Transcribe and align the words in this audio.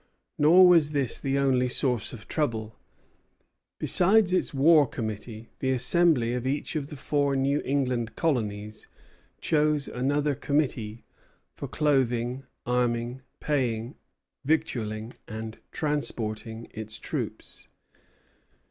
Nor 0.39 0.67
was 0.67 0.93
this 0.93 1.19
the 1.19 1.37
only 1.37 1.69
source 1.69 2.11
of 2.11 2.27
trouble. 2.27 2.75
Besides 3.77 4.33
its 4.33 4.51
war 4.51 4.87
committee, 4.87 5.51
the 5.59 5.69
Assembly 5.69 6.33
of 6.33 6.47
each 6.47 6.75
of 6.75 6.87
the 6.87 6.95
four 6.95 7.35
New 7.35 7.61
England 7.63 8.15
colonies 8.15 8.87
chose 9.41 9.87
another 9.87 10.33
committee 10.33 11.03
"for 11.53 11.67
clothing, 11.67 12.45
arming, 12.65 13.21
paying, 13.39 13.93
victualling, 14.43 15.13
and 15.27 15.59
transporting" 15.71 16.67
its 16.71 16.97
troops. 16.97 17.67